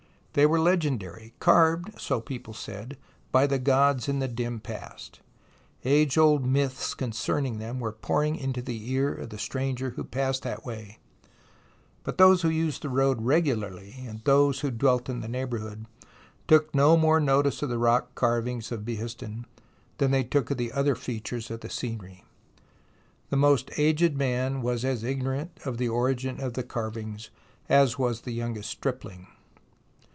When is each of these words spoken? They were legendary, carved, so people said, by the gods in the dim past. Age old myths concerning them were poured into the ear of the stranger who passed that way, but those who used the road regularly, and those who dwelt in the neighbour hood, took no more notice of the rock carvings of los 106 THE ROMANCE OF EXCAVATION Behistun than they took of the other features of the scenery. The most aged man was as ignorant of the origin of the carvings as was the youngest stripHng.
They 0.33 0.45
were 0.45 0.61
legendary, 0.61 1.33
carved, 1.39 1.99
so 1.99 2.21
people 2.21 2.53
said, 2.53 2.95
by 3.33 3.45
the 3.47 3.59
gods 3.59 4.07
in 4.07 4.19
the 4.19 4.29
dim 4.29 4.61
past. 4.61 5.19
Age 5.83 6.17
old 6.17 6.45
myths 6.45 6.93
concerning 6.93 7.57
them 7.57 7.81
were 7.81 7.91
poured 7.91 8.37
into 8.37 8.61
the 8.61 8.91
ear 8.93 9.13
of 9.13 9.29
the 9.29 9.37
stranger 9.37 9.89
who 9.89 10.05
passed 10.05 10.43
that 10.43 10.65
way, 10.65 10.99
but 12.05 12.17
those 12.17 12.43
who 12.43 12.49
used 12.49 12.81
the 12.81 12.87
road 12.87 13.21
regularly, 13.23 14.05
and 14.07 14.23
those 14.23 14.61
who 14.61 14.71
dwelt 14.71 15.09
in 15.09 15.19
the 15.19 15.27
neighbour 15.27 15.57
hood, 15.57 15.85
took 16.47 16.73
no 16.73 16.95
more 16.95 17.19
notice 17.19 17.61
of 17.61 17.67
the 17.67 17.77
rock 17.77 18.15
carvings 18.15 18.71
of 18.71 18.87
los 18.87 18.95
106 19.17 19.19
THE 19.19 19.25
ROMANCE 19.25 19.43
OF 19.43 19.43
EXCAVATION 19.47 19.47
Behistun 19.51 19.97
than 19.97 20.11
they 20.11 20.23
took 20.23 20.49
of 20.49 20.55
the 20.57 20.71
other 20.71 20.95
features 20.95 21.51
of 21.51 21.59
the 21.59 21.69
scenery. 21.69 22.23
The 23.29 23.35
most 23.35 23.69
aged 23.75 24.15
man 24.15 24.61
was 24.61 24.85
as 24.85 25.03
ignorant 25.03 25.59
of 25.65 25.77
the 25.77 25.89
origin 25.89 26.39
of 26.39 26.53
the 26.53 26.63
carvings 26.63 27.31
as 27.67 27.99
was 27.99 28.21
the 28.21 28.31
youngest 28.31 28.79
stripHng. 28.79 29.27